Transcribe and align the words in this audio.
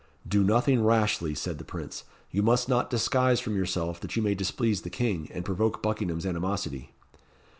"Do 0.27 0.43
nothing 0.43 0.83
rashly," 0.83 1.35
said 1.35 1.59
the 1.59 1.63
Prince. 1.63 2.05
"You 2.31 2.41
must 2.41 2.67
not 2.67 2.89
disguise 2.89 3.39
from 3.39 3.55
yourself 3.55 3.99
that 3.99 4.15
you 4.15 4.23
may 4.23 4.33
displease 4.33 4.81
the 4.81 4.89
King, 4.89 5.29
and 5.31 5.45
provoke 5.45 5.83
Buckingham's 5.83 6.25
animosity." 6.25 6.95